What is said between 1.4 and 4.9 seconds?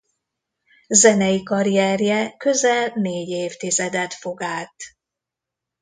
karrierje közel négy évtizedet fog át.